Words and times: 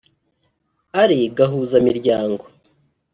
ari 1.01 1.19
gahuza-miryango 1.37 2.43